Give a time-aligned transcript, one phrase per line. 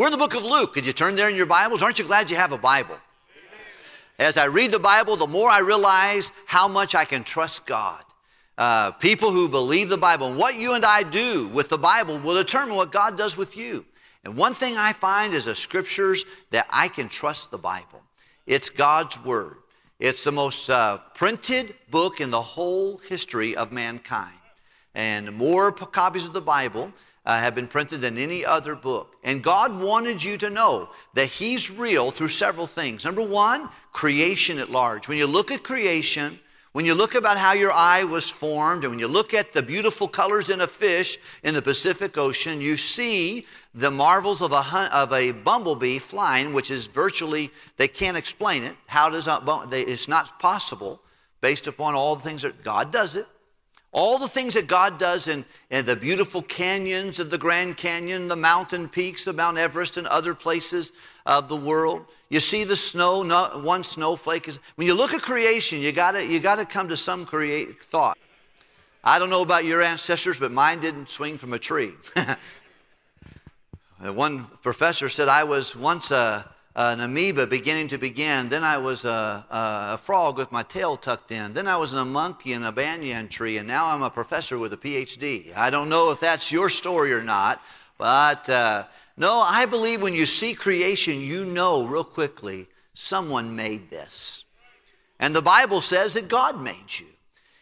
[0.00, 0.72] We're in the book of Luke.
[0.72, 1.82] Could you turn there in your Bibles?
[1.82, 2.96] Aren't you glad you have a Bible?
[4.18, 8.02] As I read the Bible, the more I realize how much I can trust God.
[8.56, 12.18] Uh, people who believe the Bible and what you and I do with the Bible
[12.18, 13.84] will determine what God does with you.
[14.24, 18.00] And one thing I find is the scriptures that I can trust the Bible.
[18.46, 19.58] It's God's Word.
[19.98, 24.32] It's the most uh, printed book in the whole history of mankind.
[24.94, 26.90] And more copies of the Bible
[27.30, 29.14] uh, have been printed than any other book.
[29.22, 33.04] And God wanted you to know that He's real through several things.
[33.04, 35.06] Number one, creation at large.
[35.06, 36.40] When you look at creation,
[36.72, 39.62] when you look about how your eye was formed, and when you look at the
[39.62, 44.90] beautiful colors in a fish in the Pacific Ocean, you see the marvels of a,
[44.92, 48.74] of a bumblebee flying, which is virtually, they can't explain it.
[48.86, 49.28] How does
[49.72, 51.00] it's not possible
[51.40, 53.28] based upon all the things that God does it.
[53.92, 58.28] All the things that God does in, in the beautiful canyons of the Grand Canyon,
[58.28, 60.92] the mountain peaks of Mount Everest, and other places
[61.26, 62.06] of the world.
[62.28, 64.60] You see the snow, not one snowflake is.
[64.76, 68.16] When you look at creation, you gotta, you gotta come to some create thought.
[69.02, 71.92] I don't know about your ancestors, but mine didn't swing from a tree.
[73.98, 76.48] one professor said I was once a
[76.88, 78.48] an amoeba beginning to begin.
[78.48, 81.52] Then I was a, a, frog with my tail tucked in.
[81.52, 83.58] Then I was a monkey in a banyan tree.
[83.58, 85.54] And now I'm a professor with a PhD.
[85.56, 87.60] I don't know if that's your story or not.
[87.98, 88.84] But uh,
[89.16, 94.44] no, I believe when you see creation, you know real quickly someone made this.
[95.18, 97.06] And the Bible says that God made you.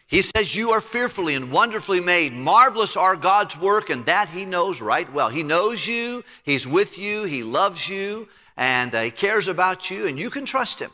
[0.08, 2.32] He says, You are fearfully and wonderfully made.
[2.32, 5.28] Marvelous are God's work, and that He knows right well.
[5.28, 10.06] He knows you, He's with you, He loves you, and uh, He cares about you,
[10.06, 10.90] and you can trust Him.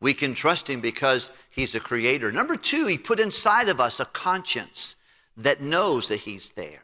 [0.00, 2.32] We can trust Him because He's a creator.
[2.32, 4.96] Number two, He put inside of us a conscience
[5.36, 6.82] that knows that He's there.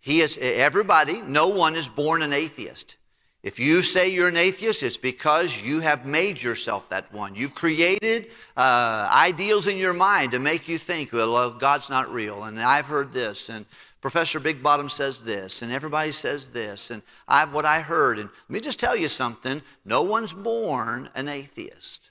[0.00, 2.96] He is everybody, no one is born an atheist.
[3.44, 7.36] If you say you're an atheist, it's because you have made yourself that one.
[7.36, 12.44] You've created uh, ideals in your mind to make you think, well, God's not real.
[12.44, 13.64] And I've heard this, and
[14.00, 18.18] Professor Big Bottom says this, and everybody says this, and I've what I heard.
[18.18, 22.10] And let me just tell you something no one's born an atheist.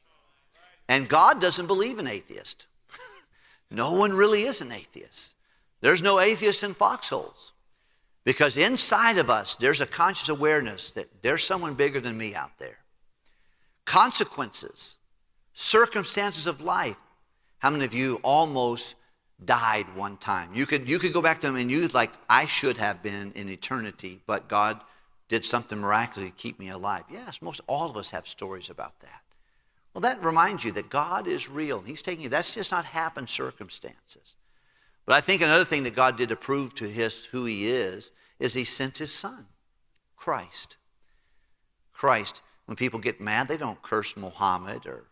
[0.88, 2.68] And God doesn't believe in atheist.
[3.72, 5.34] no one really is an atheist.
[5.82, 7.52] There's no atheist in foxholes.
[8.28, 12.52] Because inside of us, there's a conscious awareness that there's someone bigger than me out
[12.60, 12.78] there.
[13.86, 14.98] Consequences,
[15.54, 16.98] circumstances of life.
[17.60, 18.96] How many of you almost
[19.46, 20.54] died one time.
[20.54, 23.32] You could, you could go back to them and you like, I should have been
[23.34, 24.82] in eternity, but God
[25.30, 27.06] did something miraculously to keep me alive.
[27.10, 29.22] Yes, most all of us have stories about that.
[29.94, 31.80] Well, that reminds you that God is real.
[31.80, 32.30] He's taking you.
[32.30, 34.36] That's just not happened circumstances.
[35.08, 38.12] But I think another thing that God did to prove to his who he is
[38.40, 39.48] is he sent his son,
[40.18, 40.76] Christ.
[41.94, 42.42] Christ.
[42.66, 45.06] When people get mad, they don't curse Muhammad or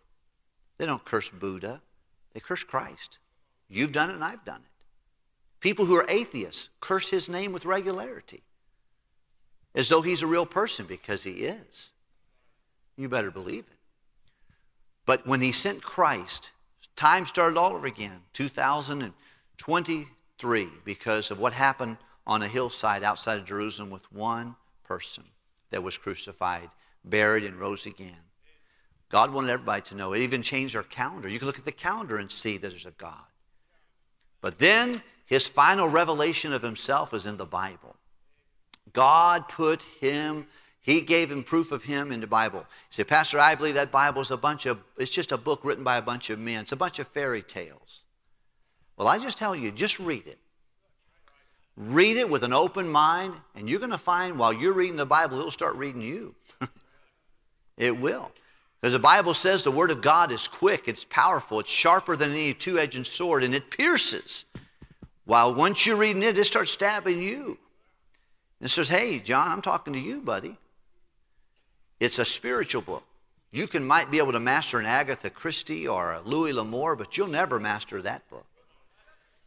[0.78, 1.82] they don't curse Buddha.
[2.34, 3.20] They curse Christ.
[3.70, 4.84] You've done it and I've done it.
[5.62, 8.44] People who are atheists curse his name with regularity
[9.74, 11.92] as though he's a real person because he is.
[12.98, 13.78] You better believe it.
[15.06, 16.52] But when he sent Christ,
[16.98, 18.20] time started all over again,
[19.58, 25.24] 2023, because of what happened on a hillside outside of Jerusalem with one person
[25.70, 26.70] that was crucified,
[27.04, 28.18] buried, and rose again.
[29.10, 30.14] God wanted everybody to know.
[30.14, 31.30] It even changed our calendar.
[31.30, 33.26] You can look at the calendar and see that there's a God.
[34.42, 37.96] But then his final revelation of himself is in the Bible.
[38.94, 40.48] God put him,
[40.82, 42.60] he gave him proof of him in the Bible.
[42.60, 45.62] He said, Pastor, I believe that Bible is a bunch of, it's just a book
[45.64, 46.62] written by a bunch of men.
[46.62, 48.05] It's a bunch of fairy tales.
[48.98, 50.40] Well, I just tell you, just read it.
[51.78, 55.06] Read it with an open mind, and you're going to find while you're reading the
[55.06, 56.34] Bible, it'll start reading you.
[57.78, 58.32] it will.
[58.80, 62.32] Because the Bible says the Word of God is quick, it's powerful, it's sharper than
[62.32, 64.46] any two edged sword, and it pierces.
[65.26, 67.58] While once you're reading it, it starts stabbing you.
[68.60, 70.58] And it says, Hey, John, I'm talking to you, buddy.
[72.00, 73.04] It's a spiritual book.
[73.52, 77.18] You can might be able to master an Agatha Christie or a Louis L'Amour, but
[77.18, 78.46] you'll never master that book.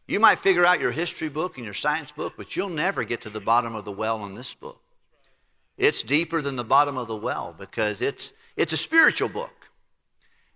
[0.09, 3.21] You might figure out your history book and your science book, but you'll never get
[3.21, 4.81] to the bottom of the well in this book.
[5.77, 9.69] It's deeper than the bottom of the well because it's it's a spiritual book.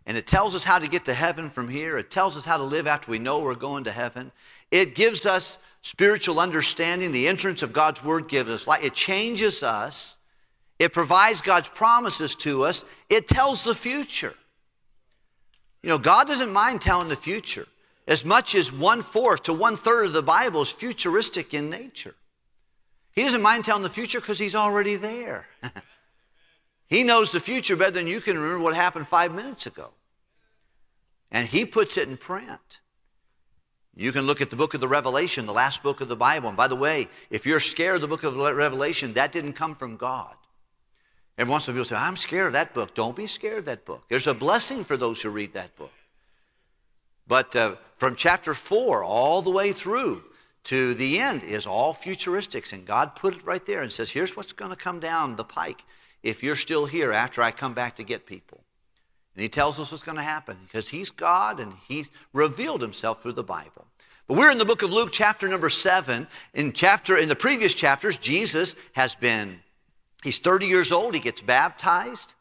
[0.07, 1.99] And it tells us how to get to heaven from here.
[1.99, 4.31] It tells us how to live after we know we're going to heaven.
[4.71, 7.11] It gives us spiritual understanding.
[7.11, 8.83] The entrance of God's word gives us light.
[8.83, 10.17] It changes us.
[10.79, 12.85] It provides God's promises to us.
[13.07, 14.33] It tells the future.
[15.83, 17.67] You know, God doesn't mind telling the future.
[18.07, 22.15] As much as one fourth to one third of the Bible is futuristic in nature.
[23.11, 25.47] He doesn't mind telling the future because he's already there.
[26.87, 29.91] he knows the future better than you can remember what happened five minutes ago.
[31.31, 32.79] And he puts it in print.
[33.95, 36.49] You can look at the book of the Revelation, the last book of the Bible.
[36.49, 39.75] And by the way, if you're scared of the book of Revelation, that didn't come
[39.75, 40.35] from God.
[41.37, 42.95] Every once in a while, people say, I'm scared of that book.
[42.95, 44.03] Don't be scared of that book.
[44.09, 45.91] There's a blessing for those who read that book.
[47.27, 50.21] But uh, from chapter 4 all the way through
[50.65, 52.73] to the end is all futuristics.
[52.73, 55.45] And God put it right there and says, here's what's going to come down the
[55.45, 55.85] pike
[56.21, 58.61] if you're still here after I come back to get people.
[59.37, 63.23] And he tells us what's going to happen because he's God and he's revealed himself
[63.23, 63.87] through the Bible.
[64.27, 66.27] But we're in the book of Luke, chapter number seven.
[66.53, 69.61] In chapter, in the previous chapters, Jesus has been,
[70.25, 72.35] he's 30 years old, he gets baptized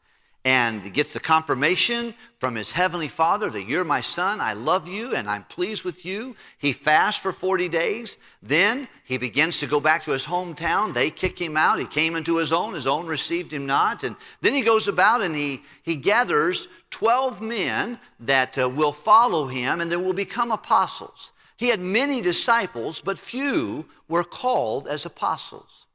[0.44, 4.88] and he gets the confirmation from his heavenly father that you're my son, I love
[4.88, 6.34] you, and I'm pleased with you.
[6.58, 8.18] He fasts for 40 days.
[8.42, 10.92] Then he begins to go back to his hometown.
[10.92, 11.78] They kick him out.
[11.78, 12.74] He came into his own.
[12.74, 14.02] His own received him not.
[14.02, 19.46] And then he goes about and he, he gathers 12 men that uh, will follow
[19.46, 21.32] him and they will become apostles.
[21.56, 25.86] He had many disciples, but few were called as apostles.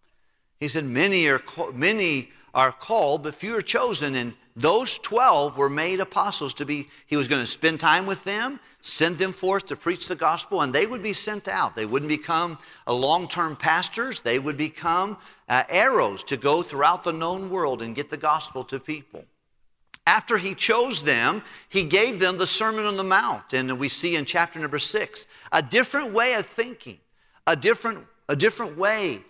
[0.62, 1.42] He said, Many are,
[1.74, 4.15] many are called, but few are chosen.
[4.15, 8.24] And those 12 were made apostles to be, he was going to spend time with
[8.24, 11.75] them, send them forth to preach the gospel, and they would be sent out.
[11.75, 12.57] They wouldn't become
[12.88, 15.18] long term pastors, they would become
[15.48, 19.24] uh, arrows to go throughout the known world and get the gospel to people.
[20.07, 23.54] After he chose them, he gave them the Sermon on the Mount.
[23.54, 26.98] And we see in chapter number six a different way of thinking,
[27.45, 29.21] a different, a different way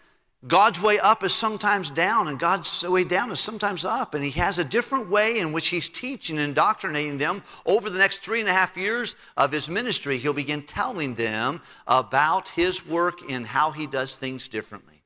[0.48, 4.14] God's way up is sometimes down, and God's way down is sometimes up.
[4.14, 7.44] And He has a different way in which He's teaching and indoctrinating them.
[7.66, 11.62] Over the next three and a half years of His ministry, He'll begin telling them
[11.88, 15.02] about His work and how He does things differently.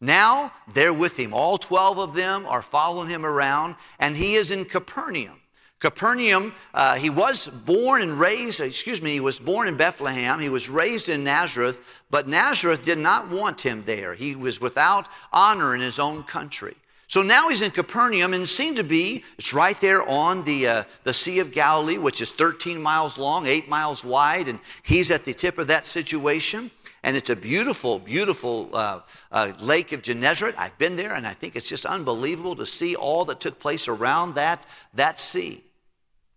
[0.00, 1.34] Now they're with Him.
[1.34, 5.40] All 12 of them are following Him around, and He is in Capernaum.
[5.80, 10.40] Capernaum, uh, he was born and raised, excuse me, he was born in Bethlehem.
[10.40, 11.80] He was raised in Nazareth,
[12.10, 14.14] but Nazareth did not want him there.
[14.14, 16.74] He was without honor in his own country.
[17.06, 20.84] So now he's in Capernaum and seemed to be, it's right there on the, uh,
[21.04, 25.24] the Sea of Galilee, which is 13 miles long, 8 miles wide, and he's at
[25.24, 26.70] the tip of that situation.
[27.04, 30.54] And it's a beautiful, beautiful uh, uh, lake of Gennesaret.
[30.56, 33.88] I've been there, and I think it's just unbelievable to see all that took place
[33.88, 35.62] around that, that sea.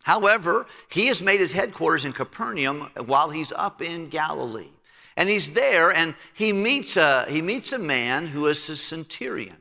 [0.03, 4.71] However, he has made his headquarters in Capernaum while he's up in Galilee.
[5.15, 9.55] And he's there and he meets a, he meets a man who is a centurion.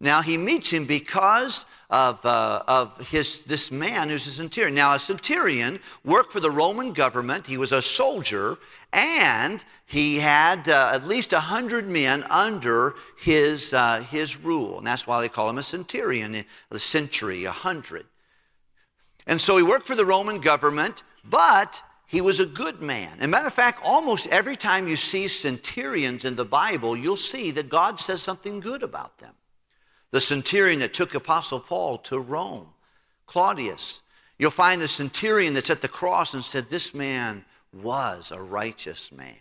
[0.00, 4.74] Now, he meets him because of, uh, of his, this man who's a centurion.
[4.74, 7.46] Now, a centurion worked for the Roman government.
[7.46, 8.58] He was a soldier,
[8.92, 14.78] and he had uh, at least 100 men under his, uh, his rule.
[14.78, 18.06] And that's why they call him a centurion, a century, a hundred.
[19.26, 23.16] And so he worked for the Roman government, but he was a good man.
[23.18, 27.16] As a matter of fact, almost every time you see centurions in the Bible, you'll
[27.16, 29.32] see that God says something good about them.
[30.10, 32.68] The centurion that took Apostle Paul to Rome,
[33.24, 34.02] Claudius.
[34.38, 39.10] You'll find the centurion that's at the cross and said, This man was a righteous
[39.12, 39.36] man.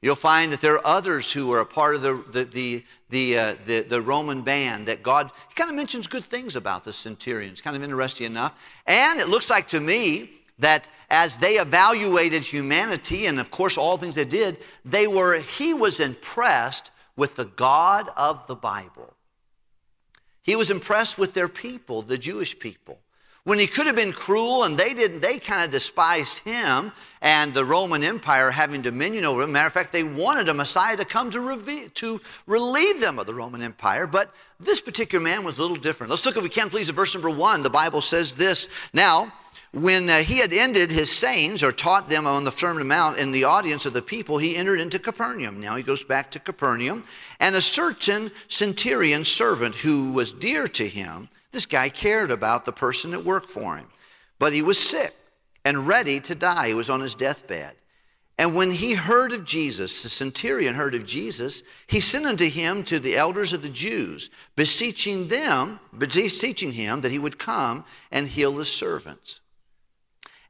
[0.00, 3.38] You'll find that there are others who are a part of the, the, the, the,
[3.38, 6.92] uh, the, the, Roman band that God, he kind of mentions good things about the
[6.92, 8.54] centurions, kind of interesting enough.
[8.86, 13.96] And it looks like to me that as they evaluated humanity, and of course all
[13.96, 19.14] things they did, they were, he was impressed with the God of the Bible.
[20.42, 23.00] He was impressed with their people, the Jewish people
[23.44, 26.92] when he could have been cruel and they didn't they kind of despised him
[27.22, 29.52] and the roman empire having dominion over him.
[29.52, 33.26] Matter of fact they wanted a messiah to come to, reve- to relieve them of
[33.26, 36.10] the roman empire but this particular man was a little different.
[36.10, 37.62] Let's look if we can please at verse number one.
[37.62, 39.32] The bible says this now
[39.72, 43.32] when uh, he had ended his sayings or taught them on the Sermon Mount in
[43.32, 45.60] the audience of the people, he entered into Capernaum.
[45.60, 47.04] Now he goes back to Capernaum,
[47.38, 52.72] and a certain centurion servant who was dear to him this guy cared about the
[52.72, 53.86] person that worked for him.
[54.38, 55.14] But he was sick
[55.64, 56.68] and ready to die.
[56.68, 57.74] He was on his deathbed.
[58.40, 62.84] And when he heard of Jesus, the centurion heard of Jesus, he sent unto him
[62.84, 68.28] to the elders of the Jews, beseeching them, beseeching him that he would come and
[68.28, 69.40] heal his servants.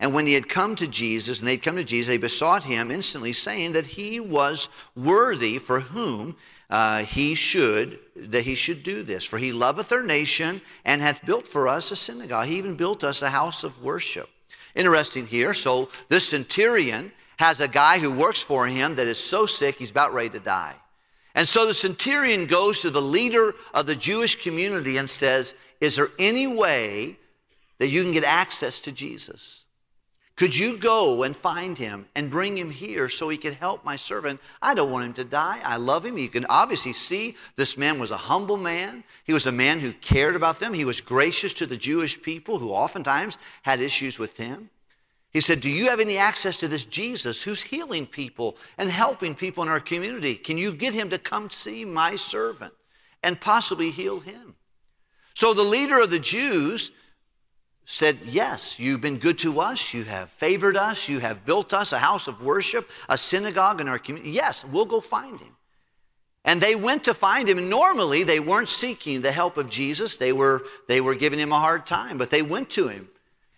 [0.01, 2.91] And when he had come to Jesus, and they'd come to Jesus, they besought him
[2.91, 6.37] instantly, saying that he was worthy for whom
[6.71, 9.25] uh, he should that he should do this.
[9.25, 12.47] For he loveth our nation and hath built for us a synagogue.
[12.47, 14.29] He even built us a house of worship.
[14.75, 15.55] Interesting here.
[15.55, 19.91] So this centurion has a guy who works for him that is so sick he's
[19.91, 20.75] about ready to die.
[21.35, 25.97] And so the centurion goes to the leader of the Jewish community and says, Is
[25.97, 27.17] there any way
[27.79, 29.65] that you can get access to Jesus?
[30.39, 33.97] Could you go and find him and bring him here so he could help my
[33.97, 34.41] servant?
[34.63, 35.61] I don't want him to die.
[35.65, 36.17] I love him.
[36.17, 39.03] You can obviously see this man was a humble man.
[39.25, 40.73] He was a man who cared about them.
[40.73, 44.71] He was gracious to the Jewish people who oftentimes had issues with him.
[45.33, 49.35] He said, Do you have any access to this Jesus who's healing people and helping
[49.35, 50.37] people in our community?
[50.37, 52.75] Can you get him to come see my servant
[53.25, 54.55] and possibly heal him?
[55.35, 56.93] So the leader of the Jews
[57.91, 59.95] said, Yes, you've been good to us.
[59.95, 61.09] You have favored us.
[61.09, 64.31] You have built us a house of worship, a synagogue in our community.
[64.31, 65.57] Yes, we'll go find him.
[66.45, 67.71] And they went to find him.
[67.71, 71.59] Normally, they weren't seeking the help of Jesus, they were, they were giving him a
[71.59, 73.09] hard time, but they went to him.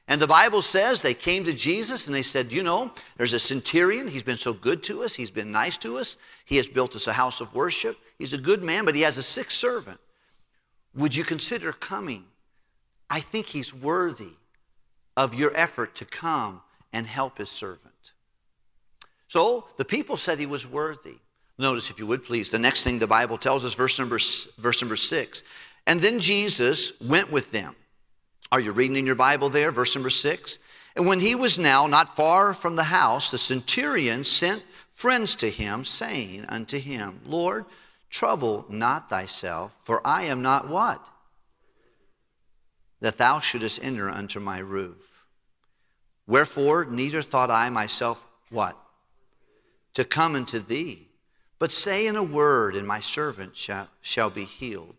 [0.07, 3.39] And the Bible says they came to Jesus and they said, You know, there's a
[3.41, 4.07] centurion.
[4.07, 5.13] He's been so good to us.
[5.13, 6.19] He's been nice to us.
[6.45, 7.99] He has built us a house of worship.
[8.17, 9.99] He's a good man, but he has a sick servant.
[10.95, 12.27] Would you consider coming
[13.11, 14.33] I think he's worthy
[15.17, 16.63] of your effort to come
[16.93, 18.13] and help his servant.
[19.29, 21.17] So the people said he was worthy.
[21.59, 24.19] Notice, if you would please, the next thing the Bible tells us, verse number,
[24.59, 25.43] verse number six.
[25.87, 27.77] And then Jesus went with them.
[28.53, 29.71] Are you reading in your Bible there?
[29.71, 30.59] Verse number six.
[30.97, 34.65] And when he was now not far from the house, the centurion sent
[34.95, 37.67] friends to him, saying unto him, Lord,
[38.09, 41.07] trouble not thyself, for I am not what?
[43.01, 45.25] That thou shouldest enter unto my roof.
[46.27, 48.77] Wherefore, neither thought I myself what?
[49.95, 51.09] To come unto thee.
[51.59, 54.97] But say in a word, and my servant shall, shall be healed.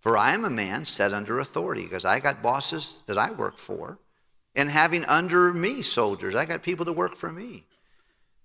[0.00, 3.58] For I am a man set under authority, because I got bosses that I work
[3.58, 3.98] for,
[4.54, 7.64] and having under me soldiers, I got people that work for me.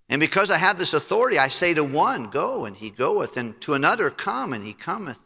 [0.10, 3.60] And because I have this authority, I say to one, Go, and he goeth, and
[3.62, 5.20] to another, Come, and he cometh,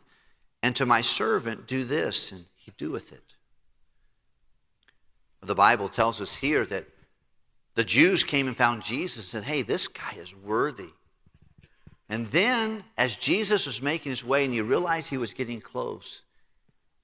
[0.64, 3.27] and to my servant, Do this, and he doeth it.
[5.48, 6.86] The Bible tells us here that
[7.76, 10.90] the Jews came and found Jesus and said, Hey, this guy is worthy.
[12.10, 16.24] And then, as Jesus was making his way and he realized he was getting close,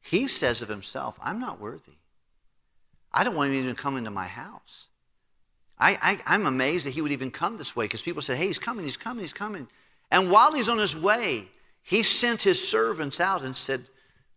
[0.02, 1.94] he says of himself, I'm not worthy.
[3.12, 4.88] I don't want him even to come into my house.
[5.78, 8.60] I, am amazed that he would even come this way because people said, Hey, he's
[8.60, 9.68] coming, he's coming, he's coming.
[10.12, 11.50] And while he's on his way,
[11.82, 13.86] he sent his servants out and said,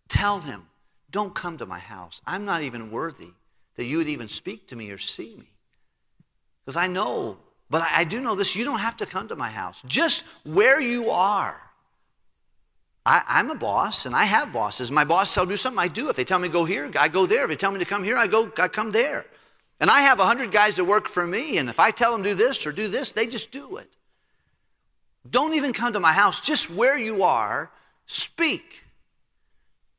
[0.08, 0.66] Tell him,
[1.10, 2.20] don't come to my house.
[2.26, 3.32] I'm not even worthy
[3.76, 5.50] that you would even speak to me or see me.
[6.64, 7.38] Because I know,
[7.70, 9.82] but I, I do know this you don't have to come to my house.
[9.86, 11.60] Just where you are.
[13.04, 14.90] I, am a boss and I have bosses.
[14.90, 16.08] My boss tells me do something, I do.
[16.08, 17.44] If they tell me to go here, I go there.
[17.44, 19.26] If they tell me to come here, I go, I come there.
[19.78, 22.22] And I have a hundred guys that work for me, and if I tell them
[22.22, 23.96] do this or do this, they just do it.
[25.28, 26.40] Don't even come to my house.
[26.40, 27.70] Just where you are,
[28.06, 28.82] speak,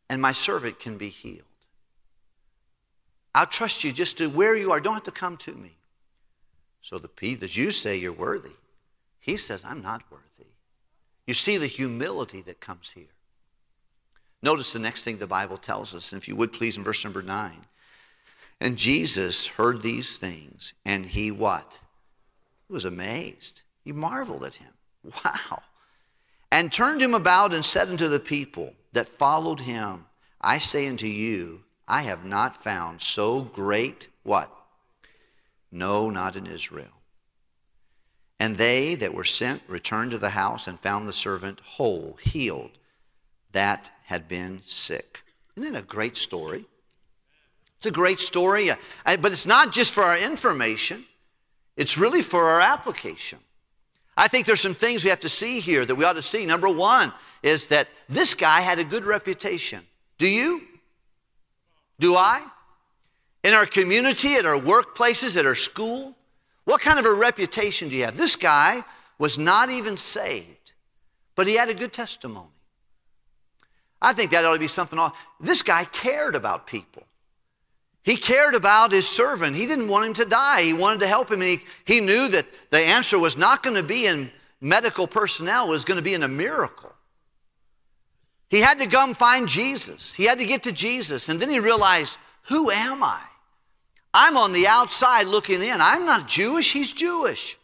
[0.09, 1.46] and my servant can be healed.
[3.37, 4.79] I'll trust you just to where you are.
[4.79, 5.77] Don't have to come to me.
[6.81, 8.55] So the, the Jews say you're worthy.
[9.19, 10.49] He says, I'm not worthy.
[11.27, 13.13] You see the humility that comes here.
[14.41, 17.03] Notice the next thing the Bible tells us, and if you would please, in verse
[17.03, 17.59] number nine.
[18.59, 21.77] And Jesus heard these things, and he what?
[22.67, 23.61] He was amazed.
[23.83, 24.73] He marveled at him.
[25.23, 25.61] Wow.
[26.51, 30.05] And turned him about and said unto the people that followed him,
[30.41, 34.51] I say unto you, I have not found so great what?
[35.71, 36.91] No, not in Israel.
[38.39, 42.71] And they that were sent returned to the house and found the servant whole, healed,
[43.53, 45.21] that had been sick.
[45.55, 46.65] Isn't that a great story?
[47.77, 48.75] It's a great story, uh,
[49.17, 51.05] but it's not just for our information,
[51.75, 53.39] it's really for our application.
[54.15, 56.45] I think there's some things we have to see here that we ought to see.
[56.45, 57.13] Number one
[57.43, 59.85] is that this guy had a good reputation.
[60.17, 60.61] Do you?
[61.99, 62.43] Do I?
[63.43, 66.15] In our community, at our workplaces, at our school?
[66.65, 68.17] What kind of a reputation do you have?
[68.17, 68.83] This guy
[69.17, 70.73] was not even saved,
[71.35, 72.49] but he had a good testimony.
[74.01, 74.99] I think that ought to be something.
[75.39, 77.03] This guy cared about people.
[78.03, 79.55] He cared about his servant.
[79.55, 80.61] He didn't want him to die.
[80.61, 81.41] He wanted to help him.
[81.41, 85.67] And he, he knew that the answer was not going to be in medical personnel,
[85.67, 86.93] it was going to be in a miracle.
[88.49, 90.13] He had to come find Jesus.
[90.13, 91.29] He had to get to Jesus.
[91.29, 93.21] And then he realized, who am I?
[94.13, 95.81] I'm on the outside looking in.
[95.81, 97.57] I'm not Jewish, he's Jewish.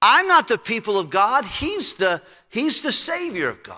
[0.00, 3.76] I'm not the people of God, he's the, he's the Savior of God.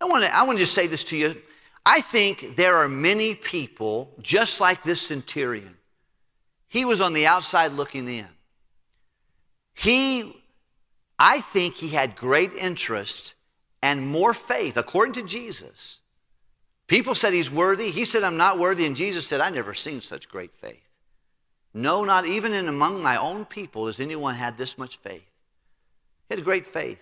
[0.00, 1.36] I want, to, I want to just say this to you.
[1.84, 5.74] I think there are many people just like this centurion.
[6.68, 8.28] He was on the outside looking in.
[9.74, 10.42] He,
[11.18, 13.34] I think he had great interest
[13.82, 16.00] and more faith, according to Jesus.
[16.86, 17.90] People said he's worthy.
[17.90, 18.86] He said, I'm not worthy.
[18.86, 20.82] And Jesus said, I've never seen such great faith.
[21.74, 25.30] No, not even in among my own people has anyone had this much faith.
[26.28, 26.98] He had great faith.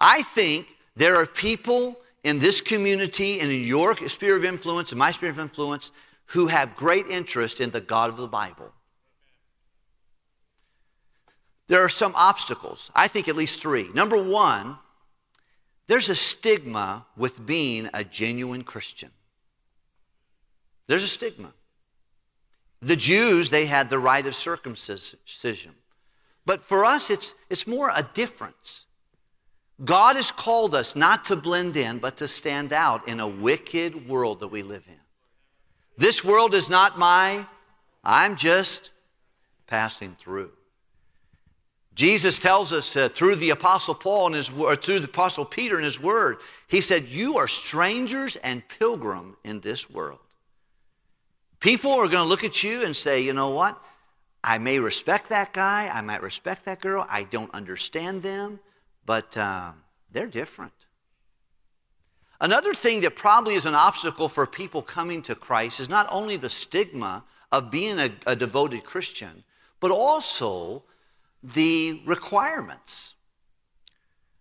[0.00, 4.98] I think there are people in this community and in your sphere of influence and
[4.98, 5.92] my sphere of influence
[6.26, 8.72] who have great interest in the God of the Bible.
[11.68, 12.90] There are some obstacles.
[12.94, 13.88] I think at least three.
[13.94, 14.78] Number one,
[15.86, 19.10] there's a stigma with being a genuine Christian.
[20.86, 21.52] There's a stigma.
[22.80, 25.74] The Jews, they had the rite of circumcision.
[26.44, 28.86] But for us, it's, it's more a difference.
[29.84, 34.08] God has called us not to blend in, but to stand out in a wicked
[34.08, 35.00] world that we live in.
[35.98, 37.46] This world is not my,
[38.04, 38.90] I'm just
[39.66, 40.50] passing through.
[41.96, 45.78] Jesus tells us uh, through the Apostle Paul and his or through the Apostle Peter
[45.78, 46.36] in his word,
[46.68, 50.20] he said, You are strangers and pilgrim in this world.
[51.58, 53.82] People are going to look at you and say, You know what?
[54.44, 58.60] I may respect that guy, I might respect that girl, I don't understand them,
[59.06, 59.72] but uh,
[60.12, 60.74] they're different.
[62.42, 66.36] Another thing that probably is an obstacle for people coming to Christ is not only
[66.36, 69.42] the stigma of being a, a devoted Christian,
[69.80, 70.82] but also
[71.54, 73.14] the requirements,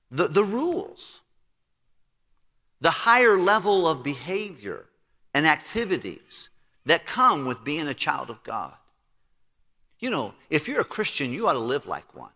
[0.10, 1.22] the, the rules,
[2.82, 4.86] the higher level of behavior
[5.34, 6.50] and activities
[6.86, 8.74] that come with being a child of God.
[10.00, 12.32] You know, if you're a Christian, you ought to live like one.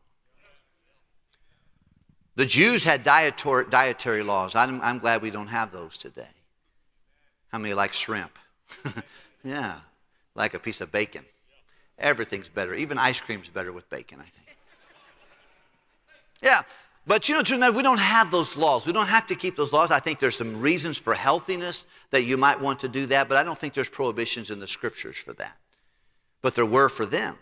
[2.36, 4.56] The Jews had dietary, dietary laws.
[4.56, 6.28] I'm, I'm glad we don't have those today.
[7.52, 8.38] How many like shrimp?
[9.44, 9.76] yeah,
[10.36, 11.26] like a piece of bacon.
[11.98, 12.74] Everything's better.
[12.74, 14.49] Even ice cream's better with bacon, I think.
[16.42, 16.62] Yeah,
[17.06, 18.86] but you know, we don't have those laws.
[18.86, 19.90] We don't have to keep those laws.
[19.92, 23.38] I think there's some reasons for healthiness that you might want to do that, but
[23.38, 25.58] I don't think there's prohibitions in the scriptures for that.
[26.42, 27.36] But there were for them.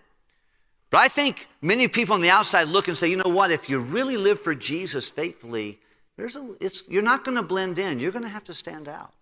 [0.90, 3.70] But I think many people on the outside look and say, you know what, if
[3.70, 5.80] you really live for Jesus faithfully,
[6.16, 8.00] there's a, it's, you're not going to blend in.
[8.00, 9.14] You're going to have to stand out.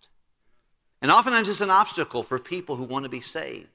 [1.01, 3.74] And oftentimes it's an obstacle for people who want to be saved.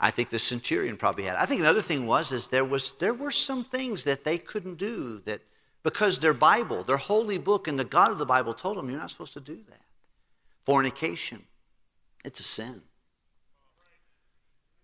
[0.00, 1.36] I think the centurion probably had.
[1.36, 4.76] I think another thing was is there was there were some things that they couldn't
[4.76, 5.42] do that
[5.82, 8.98] because their Bible, their holy book, and the God of the Bible told them you're
[8.98, 9.80] not supposed to do that.
[10.64, 11.42] Fornication,
[12.24, 12.80] it's a sin.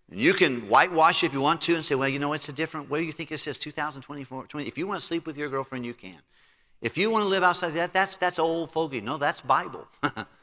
[0.09, 2.53] And you can whitewash if you want to and say, well, you know, it's a
[2.53, 4.45] different, Where do you think it says, 2024?
[4.45, 4.67] 20?
[4.67, 6.19] If you want to sleep with your girlfriend, you can.
[6.81, 9.01] If you want to live outside that, that's, that's old fogey.
[9.01, 9.87] No, that's Bible.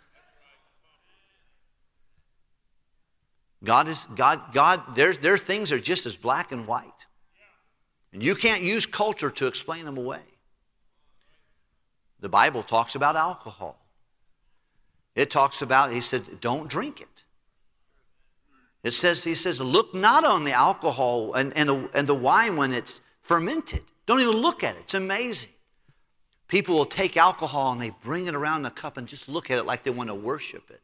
[3.63, 7.07] God is, God, God, there's, their things are just as black and white.
[8.13, 10.21] And you can't use culture to explain them away.
[12.21, 13.79] The Bible talks about alcohol.
[15.15, 17.25] It talks about, he said, don't drink it.
[18.83, 22.57] It says, he says, look not on the alcohol and, and, the, and the wine
[22.57, 23.83] when it's fermented.
[24.07, 24.81] Don't even look at it.
[24.81, 25.51] It's amazing.
[26.49, 29.59] People will take alcohol and they bring it around the cup and just look at
[29.59, 30.83] it like they want to worship it.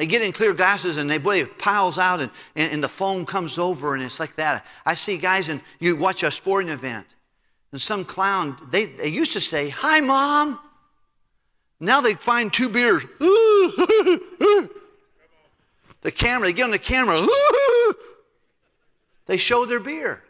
[0.00, 2.88] They get in clear glasses and they boy, it piles out and, and, and, the
[2.88, 4.64] foam comes over and it's like that.
[4.86, 7.04] I see guys and you watch a sporting event
[7.70, 10.58] and some clown, they, they used to say, Hi, mom.
[11.80, 13.02] Now they find two beers.
[13.20, 14.70] the
[16.06, 17.26] camera, they get on the camera.
[19.26, 20.24] they show their beer.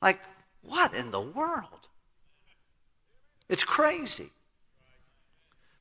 [0.00, 0.20] Like,
[0.62, 1.88] what in the world?
[3.50, 4.30] It's crazy.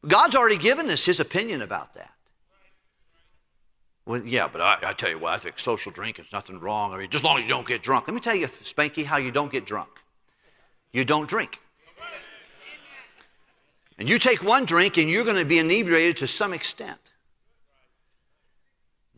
[0.06, 2.12] God's already given us his opinion about that.
[4.06, 6.94] Well, yeah, but I, I, tell you what, I think social drinking is nothing wrong.
[6.94, 8.08] I mean, just as long as you don't get drunk.
[8.08, 9.89] Let me tell you, Spanky, how you don't get drunk.
[10.91, 11.60] You don't drink.
[13.98, 17.00] And you take one drink and you're going to be inebriated to some extent.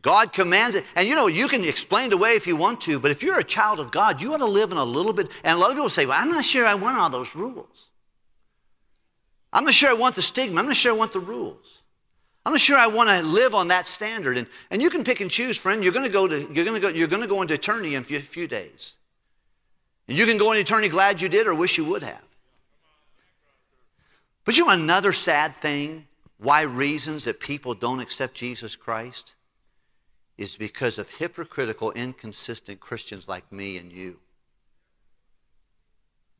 [0.01, 0.85] God commands it.
[0.95, 3.39] And you know, you can explain it away if you want to, but if you're
[3.39, 5.29] a child of God, you ought to live in a little bit.
[5.43, 7.89] And a lot of people say, well, I'm not sure I want all those rules.
[9.51, 10.59] I'm not sure I want the stigma.
[10.59, 11.76] I'm not sure I want the rules.
[12.47, 14.37] I'm not sure I want to live on that standard.
[14.37, 15.83] And, and you can pick and choose, friend.
[15.83, 17.95] You're going to go to you're going to go you're going to go into eternity
[17.95, 18.95] in a few, few days.
[20.07, 22.23] And you can go into eternity glad you did or wish you would have.
[24.45, 26.07] But you know another sad thing,
[26.37, 29.35] why reasons that people don't accept Jesus Christ
[30.37, 34.21] is because of hypocritical, inconsistent Christians like me and you.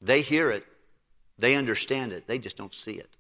[0.02, 0.64] They hear it,
[1.38, 3.18] they understand it, they just don't see it.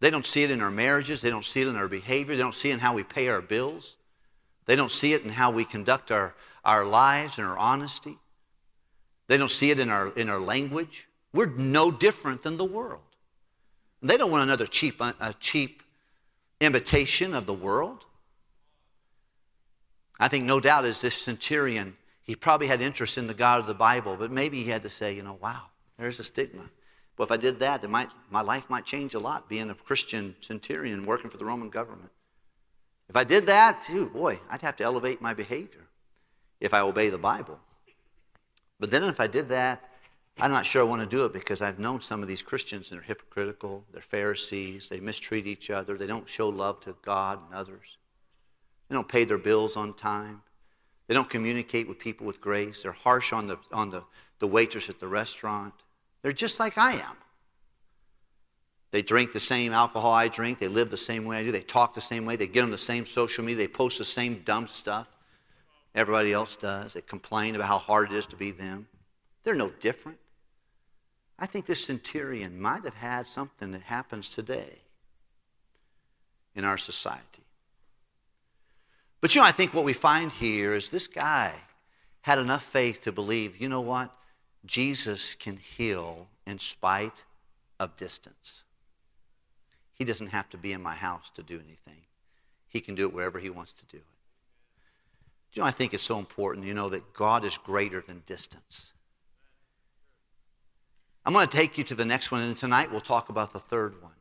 [0.00, 1.20] They don't see it in our marriages.
[1.20, 2.36] They don't see it in our behavior.
[2.36, 3.96] They don't see it in how we pay our bills.
[4.66, 6.34] They don't see it in how we conduct our,
[6.64, 8.16] our lives and our honesty.
[9.26, 11.08] They don't see it in our, in our language.
[11.32, 13.02] We're no different than the world.
[14.00, 15.82] And They don't want another cheap, uh, a cheap
[16.60, 18.04] imitation of the world.
[20.20, 23.66] I think no doubt as this centurion, he probably had interest in the God of
[23.66, 25.62] the Bible, but maybe he had to say, you know, wow,
[25.98, 26.68] there's a stigma.
[27.18, 30.36] But if I did that, might, my life might change a lot being a Christian
[30.40, 32.10] centurion working for the Roman government.
[33.08, 35.84] If I did that, too, boy, I'd have to elevate my behavior
[36.60, 37.58] if I obey the Bible.
[38.78, 39.82] But then if I did that,
[40.38, 42.92] I'm not sure I want to do it because I've known some of these Christians
[42.92, 47.40] and they're hypocritical, they're Pharisees, they mistreat each other, they don't show love to God
[47.44, 47.98] and others.
[48.88, 50.42] They don't pay their bills on time.
[51.08, 52.82] They don't communicate with people with grace.
[52.84, 54.04] They're harsh on the, on the,
[54.38, 55.74] the waitress at the restaurant.
[56.22, 57.16] They're just like I am.
[58.90, 60.58] They drink the same alcohol I drink.
[60.58, 61.52] They live the same way I do.
[61.52, 62.36] They talk the same way.
[62.36, 63.58] They get on the same social media.
[63.58, 65.06] They post the same dumb stuff
[65.94, 66.94] everybody else does.
[66.94, 68.86] They complain about how hard it is to be them.
[69.44, 70.18] They're no different.
[71.38, 74.78] I think this centurion might have had something that happens today
[76.54, 77.44] in our society.
[79.20, 81.52] But you know, I think what we find here is this guy
[82.22, 84.14] had enough faith to believe, you know what?
[84.68, 87.24] Jesus can heal in spite
[87.80, 88.64] of distance.
[89.94, 92.02] He doesn't have to be in my house to do anything.
[92.68, 94.04] He can do it wherever he wants to do it.
[95.52, 98.22] Do you know, I think it's so important, you know, that God is greater than
[98.26, 98.92] distance.
[101.24, 103.58] I'm going to take you to the next one, and tonight we'll talk about the
[103.58, 104.12] third one.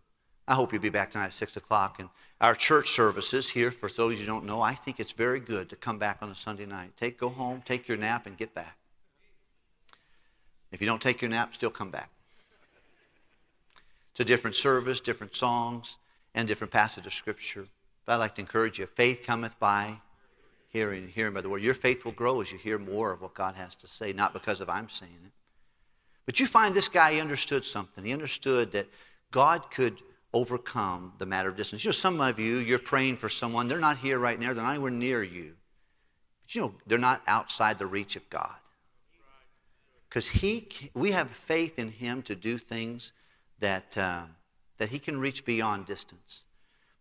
[0.47, 1.99] I hope you'll be back tonight at 6 o'clock.
[1.99, 2.07] And
[2.39, 5.41] our church services here, for those of you who don't know, I think it's very
[5.41, 6.95] good to come back on a Sunday night.
[6.95, 8.77] Take, go home, take your nap, and get back.
[10.71, 12.09] If you don't take your nap, still come back.
[14.11, 15.97] It's a different service, different songs,
[16.33, 17.67] and different passage of Scripture.
[18.05, 19.99] But I'd like to encourage you faith cometh by
[20.69, 21.61] hearing hearing by the word.
[21.63, 24.33] Your faith will grow as you hear more of what God has to say, not
[24.33, 25.31] because of I'm saying it.
[26.25, 28.03] But you find this guy, understood something.
[28.03, 28.87] He understood that
[29.31, 30.01] God could
[30.33, 31.83] overcome the matter of distance.
[31.83, 34.63] You know, some of you, you're praying for someone, they're not here right now, they're
[34.63, 35.53] not anywhere near you.
[36.45, 38.55] But you know, they're not outside the reach of God.
[40.09, 43.11] Because he, we have faith in him to do things
[43.59, 44.23] that, uh,
[44.77, 46.45] that he can reach beyond distance.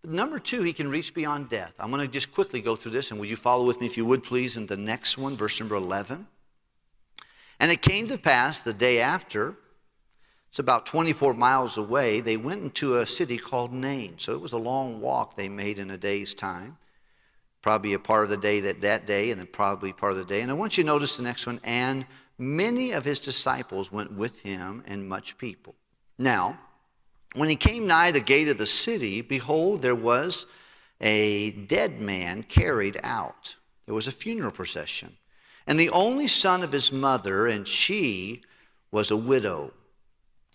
[0.03, 1.73] But number two, he can reach beyond death.
[1.79, 3.97] I'm going to just quickly go through this, and would you follow with me, if
[3.97, 6.27] you would, please, in the next one, verse number 11.
[7.59, 9.57] And it came to pass the day after,
[10.49, 14.15] it's about 24 miles away, they went into a city called Nain.
[14.19, 16.77] So it was a long walk they made in a day's time.
[17.63, 20.25] Probably a part of the day that, that day, and then probably part of the
[20.25, 20.43] day.
[20.43, 21.61] And I want you to notice the next one.
[21.65, 22.07] And
[22.39, 25.75] many of his disciples went with him, and much people.
[26.19, 26.59] Now,
[27.35, 30.47] when he came nigh the gate of the city, behold, there was
[31.01, 33.55] a dead man carried out.
[33.85, 35.17] There was a funeral procession.
[35.67, 38.43] And the only son of his mother, and she
[38.91, 39.73] was a widow.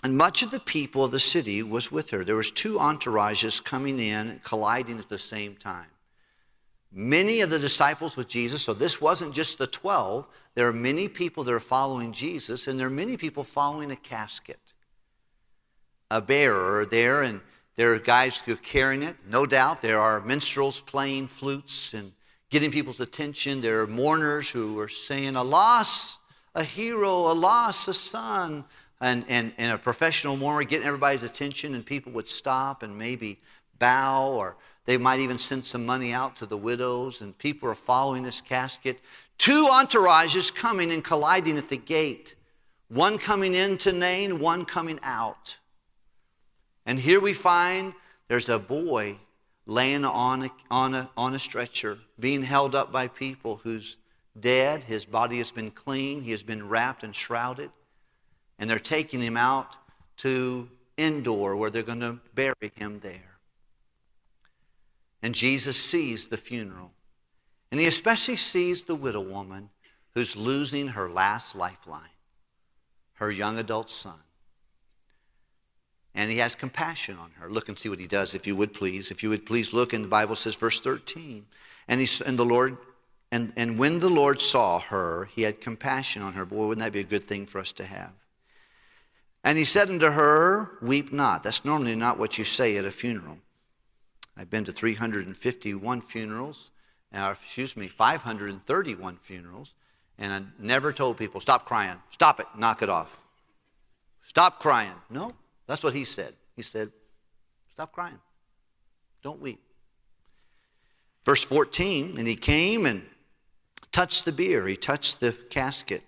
[0.04, 2.24] And much of the people of the city was with her.
[2.24, 5.91] There was two entourages coming in, colliding at the same time.
[6.92, 10.28] Many of the disciples with Jesus, so this wasn't just the 12.
[10.56, 13.96] There are many people that are following Jesus, and there are many people following a
[13.96, 14.60] casket
[16.12, 17.40] a bearer there, and
[17.78, 19.16] there are guys who are carrying it.
[19.28, 22.12] No doubt there are minstrels playing flutes and
[22.50, 23.62] getting people's attention.
[23.62, 26.20] There are mourners who are saying, Alas,
[26.54, 28.66] a hero, alas, a son.
[29.04, 33.42] And, and, and a professional mourner getting everybody's attention, and people would stop and maybe
[33.80, 37.76] bow, or they might even send some money out to the widows, and people are
[37.76, 39.00] following this casket.
[39.38, 42.36] Two entourages coming and colliding at the gate.
[42.90, 45.58] One coming into Nain, one coming out.
[46.86, 47.94] And here we find
[48.28, 49.18] there's a boy
[49.66, 53.98] laying on a, on, a, on a stretcher, being held up by people who's
[54.40, 54.84] dead.
[54.84, 57.70] His body has been clean, he has been wrapped and shrouded.
[58.58, 59.78] And they're taking him out
[60.18, 60.68] to
[60.98, 63.31] Endor where they're going to bury him there.
[65.24, 66.92] And Jesus sees the funeral.
[67.72, 69.70] And he especially sees the widow woman
[70.14, 72.02] who's losing her last lifeline,
[73.14, 74.20] her young adult son.
[76.14, 77.50] And he has compassion on her.
[77.50, 79.12] Look and see what he does, if you would please.
[79.12, 81.46] If you would please look, and the Bible says, verse 13.
[81.88, 82.78] And, he, and the Lord,
[83.32, 86.46] and, and when the Lord saw her, he had compassion on her.
[86.46, 88.12] Boy, wouldn't that be a good thing for us to have?
[89.46, 91.44] And he said unto her, Weep not.
[91.44, 93.38] That's normally not what you say at a funeral.
[94.42, 96.72] I've been to 351 funerals,
[97.14, 99.76] or excuse me, 531 funerals,
[100.18, 101.98] and I never told people, Stop crying.
[102.10, 102.48] Stop it.
[102.58, 103.16] Knock it off.
[104.28, 104.96] Stop crying.
[105.12, 105.34] No,
[105.68, 106.34] that's what he said.
[106.56, 106.92] He said,
[107.72, 108.18] Stop crying.
[109.22, 109.62] Don't weep.
[111.24, 113.04] Verse 14, and he came and
[113.92, 116.02] touched the bier, he touched the casket.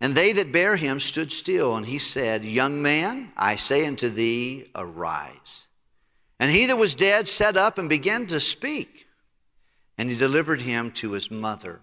[0.00, 4.08] And they that bare him stood still, and he said, Young man, I say unto
[4.08, 5.68] thee, arise.
[6.40, 9.06] And he that was dead sat up and began to speak.
[9.96, 11.80] And he delivered him to his mother.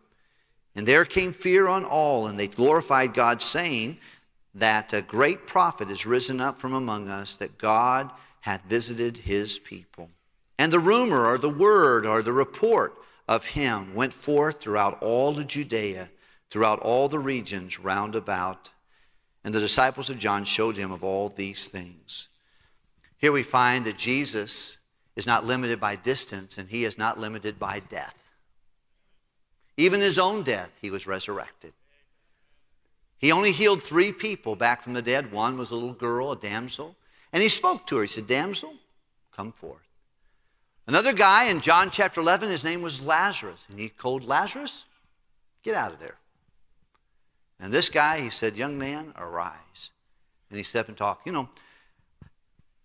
[0.75, 3.99] And there came fear on all, and they glorified God, saying,
[4.55, 9.57] That a great prophet is risen up from among us, that God hath visited his
[9.59, 10.09] people.
[10.59, 12.97] And the rumor, or the word, or the report
[13.29, 16.09] of him went forth throughout all the Judea
[16.49, 18.71] throughout all the regions round about.
[19.43, 22.29] And the disciples of John showed him of all these things.
[23.17, 24.77] Here we find that Jesus
[25.15, 28.15] is not limited by distance and he is not limited by death.
[29.75, 31.73] Even his own death, he was resurrected.
[33.19, 35.31] He only healed three people back from the dead.
[35.31, 36.95] One was a little girl, a damsel.
[37.33, 38.03] And he spoke to her.
[38.03, 38.73] He said, Damsel,
[39.35, 39.81] come forth.
[40.85, 43.65] Another guy in John chapter 11, his name was Lazarus.
[43.69, 44.85] And he called Lazarus,
[45.63, 46.17] get out of there.
[47.59, 49.91] And this guy, he said, Young man, arise.
[50.49, 51.25] And he stepped and talked.
[51.25, 51.49] You know,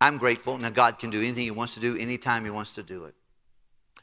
[0.03, 0.59] I'm grateful.
[0.59, 3.15] Now, God can do anything He wants to do anytime He wants to do it.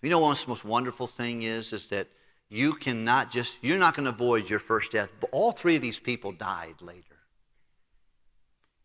[0.02, 2.08] You know, what's the most wonderful thing is, is that
[2.48, 5.10] you cannot just, you're not going to avoid your first death.
[5.20, 7.18] But all three of these people died later.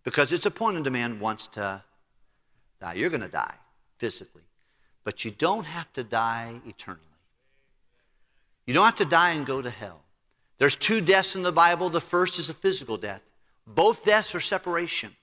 [0.03, 1.81] Because it's appointed a man wants to
[2.81, 2.95] die.
[2.95, 3.55] You're going to die
[3.99, 4.43] physically.
[5.05, 7.01] But you don't have to die eternally.
[8.67, 10.01] You don't have to die and go to hell.
[10.59, 11.91] There's two deaths in the Bible.
[11.91, 13.23] The first is a physical death.
[13.69, 15.15] Both deaths are separation.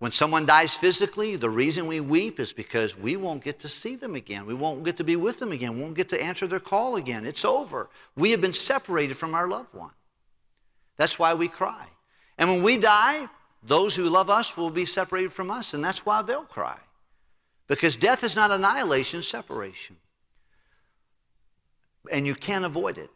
[0.00, 3.96] When someone dies physically, the reason we weep is because we won't get to see
[3.96, 4.44] them again.
[4.44, 5.76] We won't get to be with them again.
[5.76, 7.24] We won't get to answer their call again.
[7.24, 7.88] It's over.
[8.16, 9.92] We have been separated from our loved one.
[10.96, 11.86] That's why we cry.
[12.38, 13.28] And when we die,
[13.62, 16.78] those who love us will be separated from us, and that's why they'll cry.
[17.66, 19.96] Because death is not annihilation, separation.
[22.12, 23.10] And you can't avoid it.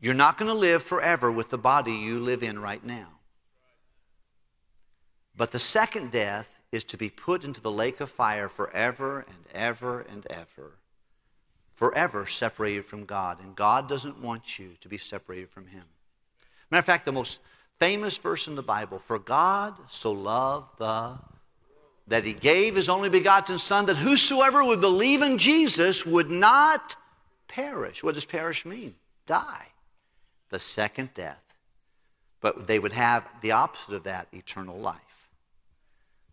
[0.00, 3.06] You're not going to live forever with the body you live in right now.
[5.36, 9.46] But the second death is to be put into the lake of fire forever and
[9.54, 10.72] ever and ever.
[11.74, 13.42] Forever separated from God.
[13.42, 15.84] And God doesn't want you to be separated from Him.
[16.70, 17.40] Matter of fact, the most
[17.78, 21.18] famous verse in the Bible for God so loved the
[22.08, 26.96] that He gave His only begotten Son, that whosoever would believe in Jesus would not
[27.48, 28.02] perish.
[28.02, 28.94] What does perish mean?
[29.26, 29.66] Die
[30.52, 31.42] the second death.
[32.40, 35.00] But they would have the opposite of that eternal life.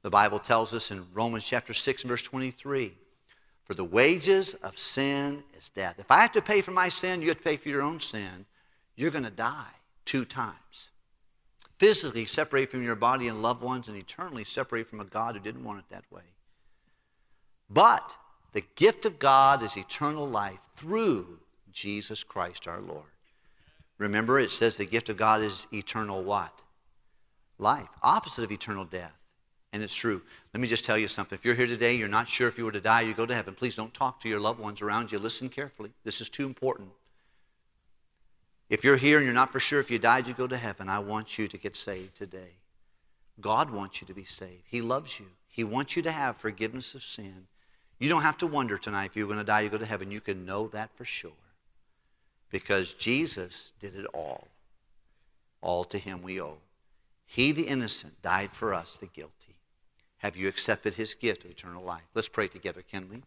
[0.01, 2.93] The Bible tells us in Romans chapter 6 verse 23
[3.65, 5.95] For the wages of sin is death.
[5.99, 7.99] If I have to pay for my sin, you have to pay for your own
[7.99, 8.45] sin.
[8.95, 9.71] You're going to die
[10.05, 10.91] two times.
[11.77, 15.41] Physically separated from your body and loved ones, and eternally separated from a God who
[15.41, 16.23] didn't want it that way.
[17.69, 18.17] But
[18.51, 21.39] the gift of God is eternal life through
[21.71, 23.05] Jesus Christ our Lord.
[23.97, 26.53] Remember, it says the gift of God is eternal what?
[27.57, 27.89] Life.
[28.01, 29.18] Opposite of eternal death.
[29.71, 30.21] And it's true.
[30.53, 31.37] Let me just tell you something.
[31.37, 33.35] If you're here today, you're not sure if you were to die, you go to
[33.35, 33.53] heaven.
[33.53, 35.19] Please don't talk to your loved ones around you.
[35.19, 35.91] Listen carefully.
[36.03, 36.89] This is too important.
[38.69, 40.89] If you're here and you're not for sure if you died, you go to heaven.
[40.89, 42.53] I want you to get saved today.
[43.41, 44.63] God wants you to be saved.
[44.65, 45.27] He loves you.
[45.47, 47.47] He wants you to have forgiveness of sin.
[47.99, 50.11] You don't have to wonder tonight if you're going to die, you go to heaven.
[50.11, 51.31] You can know that for sure
[52.49, 54.47] because Jesus did it all.
[55.61, 56.57] All to him we owe.
[57.25, 59.33] He, the innocent, died for us, the guilty.
[60.19, 62.03] Have you accepted his gift of eternal life?
[62.13, 63.23] Let's pray together, can we?